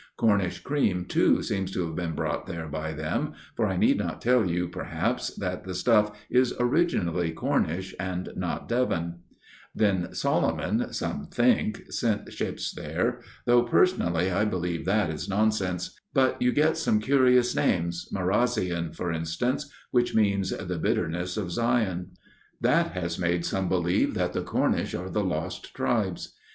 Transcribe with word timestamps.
Cornish 0.17 0.57
cream 0.61 1.05
too 1.05 1.43
seems 1.43 1.69
to 1.73 1.85
have 1.85 1.95
been 1.95 2.13
brought 2.15 2.47
there 2.47 2.67
by 2.67 2.91
them 2.91 3.33
for 3.55 3.67
I 3.67 3.77
need 3.77 3.99
not 3.99 4.19
tell 4.19 4.43
you 4.49 4.67
perhaps 4.67 5.27
that 5.35 5.63
the 5.63 5.75
stuff 5.75 6.11
is 6.27 6.55
originally 6.59 7.29
Cornish 7.31 7.93
and 7.99 8.29
not 8.35 8.67
Devon. 8.67 9.19
Then 9.75 10.11
Solomon, 10.15 10.79
56 10.79 10.79
A 10.79 10.79
MIRROR 10.79 10.87
OF 10.87 10.95
SHALOTT 10.95 11.35
some 11.35 11.45
think, 11.45 11.91
sent 11.91 12.33
ships 12.33 12.71
there 12.73 13.19
though 13.45 13.61
personally 13.61 14.31
I 14.31 14.43
believe 14.43 14.85
that 14.85 15.11
is 15.11 15.29
nonsense; 15.29 15.95
but 16.15 16.41
you 16.41 16.51
get 16.51 16.77
some 16.77 16.99
curious 16.99 17.55
names 17.55 18.09
Marazion, 18.11 18.95
for 18.95 19.11
instance, 19.11 19.71
which 19.91 20.15
means 20.15 20.49
the 20.49 20.79
bitterness 20.79 21.37
of 21.37 21.51
Zion. 21.51 22.13
That 22.59 22.93
has 22.93 23.19
made 23.19 23.45
some 23.45 23.69
believe 23.69 24.15
that 24.15 24.33
the 24.33 24.41
Cornish 24.41 24.95
are 24.95 25.11
the 25.11 25.23
lost 25.23 25.75
tribes. 25.75 26.33